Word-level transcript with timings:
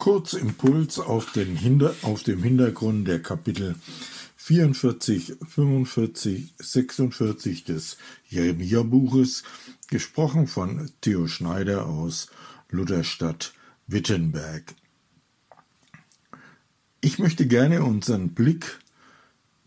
Kurzimpuls 0.00 0.98
auf, 0.98 1.30
den 1.32 1.56
Hinter 1.56 1.94
auf 2.00 2.22
dem 2.22 2.42
Hintergrund 2.42 3.06
der 3.06 3.20
Kapitel 3.20 3.76
44, 4.36 5.36
45, 5.46 6.54
46 6.58 7.64
des 7.64 7.98
Jeremia-Buches, 8.30 9.42
gesprochen 9.88 10.46
von 10.46 10.90
Theo 11.02 11.26
Schneider 11.28 11.84
aus 11.84 12.28
Lutherstadt 12.70 13.52
Wittenberg. 13.88 14.74
Ich 17.02 17.18
möchte 17.18 17.46
gerne 17.46 17.84
unseren 17.84 18.30
Blick 18.30 18.78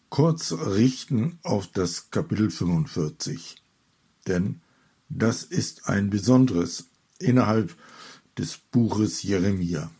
kurz 0.10 0.52
richten 0.52 1.38
auf 1.44 1.68
das 1.68 2.10
Kapitel 2.10 2.50
45, 2.50 3.58
denn 4.28 4.62
das 5.10 5.44
ist 5.44 5.88
ein 5.88 6.10
besonderes 6.10 6.86
innerhalb 7.20 7.76
des 8.36 8.58
Buches 8.58 9.22
Jeremia. 9.22 9.92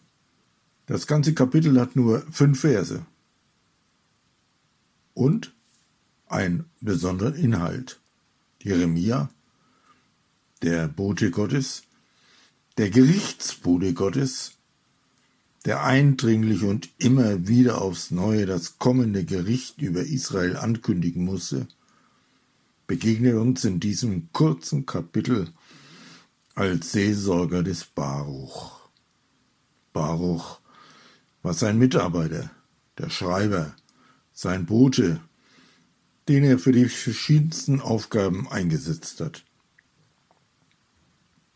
Das 0.86 1.08
ganze 1.08 1.34
Kapitel 1.34 1.80
hat 1.80 1.96
nur 1.96 2.26
fünf 2.30 2.60
Verse 2.62 3.06
und 5.14 5.54
einen 6.28 6.66
besonderen 6.82 7.36
Inhalt. 7.36 8.00
Jeremia, 8.62 9.30
der 10.62 10.88
Bote 10.88 11.32
Gottes, 11.32 11.84
der 12.78 12.90
Gerichtsbote 12.90 13.94
Gottes, 13.94 14.54
der 15.66 15.84
eindringlich 15.84 16.64
und 16.64 16.90
immer 16.98 17.48
wieder 17.48 17.82
aufs 17.82 18.12
neue 18.12 18.46
das 18.46 18.80
kommende 18.80 19.24
Gericht 19.24 19.82
über 19.82 20.02
Israel 20.02 20.58
ankündigen 20.58 21.24
musste, 21.24 21.68
begegnet 22.88 23.36
uns 23.36 23.64
in 23.64 23.80
diesem 23.80 24.32
kurzen 24.34 24.86
Kapitel 24.86 25.50
als 26.56 26.92
Seelsorger 26.92 27.64
des 27.64 27.86
Baruch. 27.86 28.82
Baruch 29.94 30.60
war 31.44 31.54
sein 31.54 31.78
Mitarbeiter, 31.78 32.50
der 32.98 33.10
Schreiber, 33.10 33.76
sein 34.32 34.66
Bote, 34.66 35.22
den 36.28 36.44
er 36.44 36.58
für 36.58 36.72
die 36.72 36.86
verschiedensten 36.86 37.82
Aufgaben 37.82 38.48
eingesetzt 38.48 39.20
hat. 39.20 39.44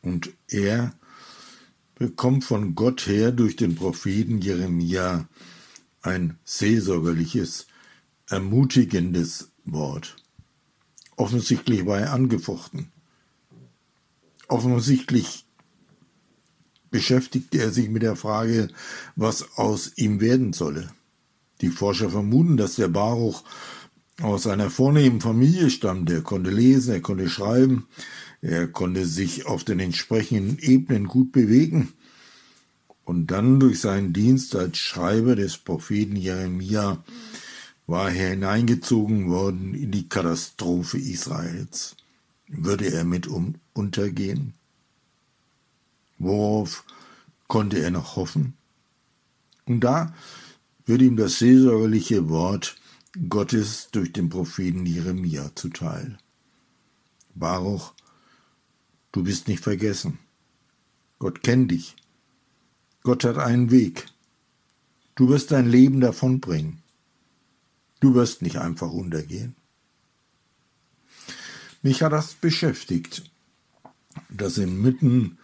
Und 0.02 0.30
er 0.48 0.94
bekommt 1.96 2.44
von 2.44 2.76
Gott 2.76 3.08
her 3.08 3.32
durch 3.32 3.56
den 3.56 3.76
Propheten 3.76 4.40
Jeremia 4.40 5.28
ein 6.02 6.38
seelsorgerliches, 6.44 7.68
ermutigendes 8.28 9.52
Wort. 9.66 10.16
Offensichtlich 11.16 11.86
war 11.86 12.00
er 12.00 12.14
angefochten. 12.14 12.92
Offensichtlich 14.48 15.47
beschäftigte 16.98 17.60
er 17.60 17.70
sich 17.70 17.90
mit 17.90 18.02
der 18.02 18.16
Frage, 18.16 18.70
was 19.16 19.56
aus 19.56 19.92
ihm 19.98 20.20
werden 20.20 20.52
solle. 20.52 20.90
Die 21.62 21.70
Forscher 21.70 22.10
vermuten, 22.10 22.58
dass 22.58 22.74
der 22.74 22.88
Baruch 22.88 23.44
aus 24.20 24.48
einer 24.48 24.72
vornehmen 24.72 25.22
Familie 25.22 25.70
stammt. 25.70 26.10
Er 26.10 26.22
konnte 26.22 26.50
lesen, 26.50 26.96
er 26.96 27.02
konnte 27.02 27.30
schreiben, 27.30 27.86
er 28.42 28.68
konnte 28.68 29.06
sich 29.06 29.46
auf 29.46 29.64
den 29.64 29.80
entsprechenden 29.80 30.58
Ebenen 30.58 31.06
gut 31.06 31.32
bewegen. 31.32 31.94
Und 33.04 33.28
dann 33.28 33.60
durch 33.60 33.80
seinen 33.80 34.12
Dienst 34.12 34.56
als 34.56 34.80
Schreiber 34.80 35.36
des 35.36 35.60
Propheten 35.60 36.16
Jeremia 36.16 37.04
war 37.86 38.12
er 38.12 38.32
hineingezogen 38.32 39.30
worden 39.30 39.76
in 39.76 39.92
die 39.92 40.10
Katastrophe 40.10 40.98
Israels. 40.98 41.96
Würde 42.48 42.92
er 42.92 43.04
mit 43.04 43.28
um 43.28 43.54
untergehen? 43.74 44.57
Worauf 46.18 46.84
konnte 47.48 47.80
er 47.80 47.92
noch 47.92 48.16
hoffen? 48.16 48.54
Und 49.66 49.82
da 49.82 50.14
wird 50.86 51.02
ihm 51.02 51.18
das 51.18 51.40
seelsorgerliche 51.40 52.30
Wort 52.30 52.78
Gottes 53.30 53.90
durch 53.92 54.14
den 54.14 54.30
Propheten 54.30 54.86
Jeremia 54.86 55.52
zuteil. 55.56 56.18
Baruch, 57.36 57.94
du 59.12 59.24
bist 59.24 59.48
nicht 59.48 59.64
vergessen. 59.64 60.20
Gott 61.20 61.44
kennt 61.44 61.72
dich. 61.72 61.96
Gott 63.04 63.24
hat 63.24 63.38
einen 63.38 63.72
Weg. 63.72 64.08
Du 65.16 65.30
wirst 65.30 65.52
dein 65.52 65.68
Leben 65.68 66.00
davonbringen. 66.00 66.84
Du 68.00 68.14
wirst 68.14 68.42
nicht 68.42 68.58
einfach 68.58 68.92
untergehen. 68.92 69.56
Mich 71.82 72.04
hat 72.04 72.12
das 72.12 72.34
beschäftigt, 72.36 73.30
dass 74.30 74.58
inmitten 74.58 75.38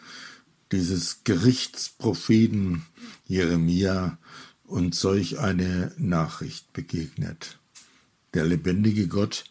dieses 0.73 1.23
Gerichtspropheten 1.23 2.83
Jeremia 3.27 4.17
und 4.63 4.95
solch 4.95 5.37
eine 5.37 5.93
Nachricht 5.97 6.73
begegnet. 6.73 7.59
Der 8.33 8.43
lebendige 8.43 9.07
Gott 9.07 9.43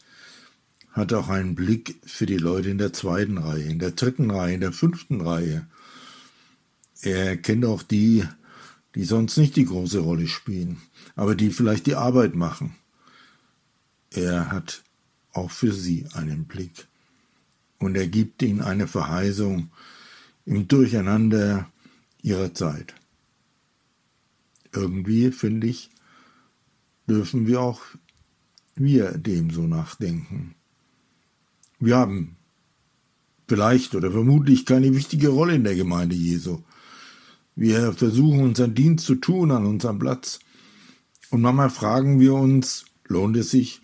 hat 0.91 1.13
auch 1.13 1.29
einen 1.29 1.55
Blick 1.55 2.01
für 2.05 2.27
die 2.27 2.39
Leute 2.39 2.71
in 2.71 2.79
der 2.79 2.93
zweiten 2.93 3.39
Reihe, 3.39 3.63
in 3.63 3.79
der 3.79 3.93
dritten 3.93 4.33
Reihe, 4.33 4.55
in 4.55 4.61
der 4.61 4.73
fünften 4.73 5.21
Reihe. 5.21 5.69
Er 7.03 7.37
kennt 7.37 7.65
auch 7.67 7.85
die, 7.85 8.25
die 8.97 9.05
sonst 9.05 9.37
nicht 9.37 9.55
die 9.55 9.67
große 9.67 10.01
Rolle 10.01 10.27
spielen, 10.27 10.83
aber 11.15 11.37
die 11.37 11.51
vielleicht 11.51 11.87
die 11.87 11.95
Arbeit 11.95 12.35
machen. 12.35 12.75
Er 14.11 14.51
hat 14.51 14.83
auch 15.33 15.53
für 15.53 15.73
sie 15.73 16.05
einen 16.15 16.47
Blick. 16.47 16.89
Und 17.79 17.97
er 17.97 18.09
gibt 18.09 18.43
ihnen 18.43 18.61
eine 18.61 18.89
Verheißung 18.89 19.71
im 20.45 20.69
Durcheinander 20.69 21.71
ihrer 22.23 22.55
Zeit 22.55 22.95
irgendwie, 24.75 25.31
finde 25.31 25.67
ich, 25.67 25.91
dürfen 27.09 27.47
wir 27.47 27.61
auch 27.61 27.81
wir 28.75 29.13
dem 29.13 29.51
so 29.51 29.63
nachdenken. 29.63 30.55
Wir 31.79 31.97
haben 31.97 32.37
vielleicht 33.49 33.95
oder 33.95 34.11
vermutlich 34.11 34.65
keine 34.65 34.95
wichtige 34.95 35.29
Rolle 35.29 35.55
in 35.55 35.65
der 35.65 35.75
Gemeinde 35.75 36.15
Jesu. 36.15 36.63
Wir 37.55 37.93
versuchen 37.93 38.41
unseren 38.41 38.75
Dienst 38.75 39.05
zu 39.05 39.17
tun 39.17 39.51
an 39.51 39.67
unserem 39.67 39.99
Platz. 39.99 40.41
Und 41.31 41.43
manchmal 41.43 41.71
fragen 41.71 42.19
wir 42.19 42.35
uns, 42.35 42.87
lohnt 43.05 43.37
es 43.37 43.51
sich? 43.51 43.83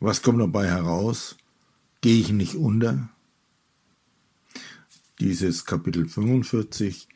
Was 0.00 0.22
kommt 0.22 0.40
dabei 0.40 0.68
heraus? 0.68 1.36
Gehe 2.00 2.20
ich 2.20 2.30
nicht 2.30 2.54
unter? 2.54 3.10
Dieses 5.18 5.64
Kapitel 5.64 6.06
45 6.08 7.08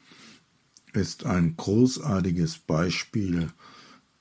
ist 0.95 1.27
ein 1.27 1.55
großartiges 1.57 2.59
Beispiel 2.59 3.53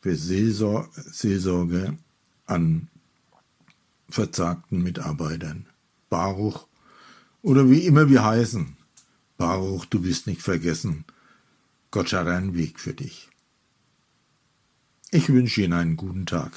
für 0.02 0.16
Seelsorge 0.16 1.98
an 2.46 2.90
verzagten 4.10 4.84
Mitarbeitern. 4.84 5.66
Baruch 6.10 6.68
oder 7.42 7.70
wie 7.70 7.86
immer 7.86 8.10
wir 8.10 8.26
heißen. 8.26 8.76
Baruch, 9.38 9.86
du 9.86 10.02
bist 10.02 10.28
nicht 10.28 10.42
vergessen. 10.42 11.06
Gott 11.92 12.12
hat 12.12 12.28
einen 12.28 12.56
Weg 12.56 12.82
für 12.82 12.94
dich. 12.94 13.30
Ich 15.12 15.30
wünsche 15.30 15.62
Ihnen 15.62 15.74
einen 15.74 15.96
guten 15.96 16.26
Tag. 16.26 16.52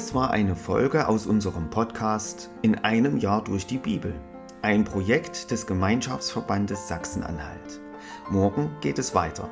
Dies 0.00 0.14
war 0.14 0.30
eine 0.30 0.56
Folge 0.56 1.08
aus 1.08 1.26
unserem 1.26 1.68
Podcast 1.68 2.48
In 2.62 2.74
einem 2.76 3.18
Jahr 3.18 3.44
durch 3.44 3.66
die 3.66 3.76
Bibel. 3.76 4.14
Ein 4.62 4.82
Projekt 4.82 5.50
des 5.50 5.66
Gemeinschaftsverbandes 5.66 6.88
Sachsen-Anhalt. 6.88 7.82
Morgen 8.30 8.74
geht 8.80 8.98
es 8.98 9.14
weiter. 9.14 9.50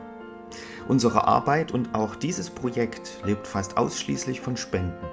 Unsere 0.89 1.29
Arbeit 1.29 1.73
und 1.73 1.95
auch 1.95 2.17
dieses 2.17 2.49
Projekt 2.49 3.21
lebt 3.25 3.47
fast 3.47 3.77
ausschließlich 3.77 4.41
von 4.41 4.57
Spenden. 4.57 5.07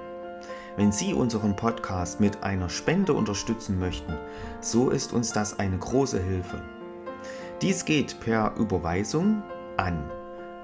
Wenn 0.78 0.90
Sie 0.90 1.12
unseren 1.12 1.54
Podcast 1.54 2.18
mit 2.18 2.42
einer 2.42 2.70
Spende 2.70 3.12
unterstützen 3.12 3.78
möchten, 3.78 4.16
so 4.62 4.88
ist 4.88 5.12
uns 5.12 5.32
das 5.32 5.58
eine 5.58 5.76
große 5.76 6.18
Hilfe. 6.18 6.62
Dies 7.60 7.84
geht 7.84 8.20
per 8.20 8.54
Überweisung 8.56 9.42
an 9.76 10.10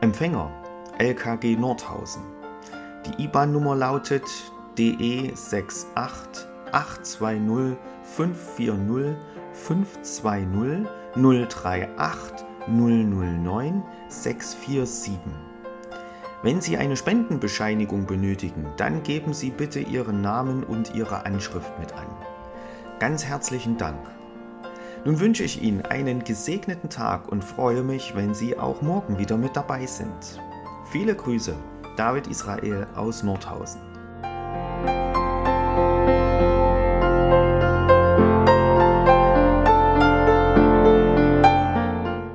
Empfänger 0.00 0.50
LKG 0.96 1.56
Nordhausen. 1.56 2.22
Die 3.04 3.24
IBAN-Nummer 3.24 3.76
lautet 3.76 4.24
DE 4.78 5.32
68 5.34 6.46
820 6.72 7.76
540 8.02 9.16
520 9.52 10.86
038 11.14 12.44
009 12.68 13.82
647. 14.08 15.18
Wenn 16.42 16.60
Sie 16.60 16.76
eine 16.76 16.96
Spendenbescheinigung 16.96 18.06
benötigen, 18.06 18.66
dann 18.76 19.02
geben 19.02 19.34
Sie 19.34 19.50
bitte 19.50 19.80
Ihren 19.80 20.22
Namen 20.22 20.64
und 20.64 20.94
Ihre 20.94 21.26
Anschrift 21.26 21.78
mit 21.78 21.92
an. 21.92 22.06
Ganz 22.98 23.24
herzlichen 23.24 23.76
Dank. 23.76 23.98
Nun 25.04 25.20
wünsche 25.20 25.44
ich 25.44 25.62
Ihnen 25.62 25.82
einen 25.82 26.24
gesegneten 26.24 26.88
Tag 26.88 27.30
und 27.30 27.44
freue 27.44 27.82
mich, 27.82 28.14
wenn 28.14 28.34
Sie 28.34 28.58
auch 28.58 28.80
morgen 28.82 29.18
wieder 29.18 29.36
mit 29.36 29.54
dabei 29.54 29.86
sind. 29.86 30.40
Viele 30.90 31.14
Grüße, 31.14 31.54
David 31.96 32.26
Israel 32.28 32.86
aus 32.94 33.22
Nordhausen. 33.22 33.91
Bye. 34.84 35.21